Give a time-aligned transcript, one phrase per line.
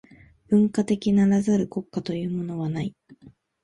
[0.49, 2.95] 文化的ならざる国家というものはない。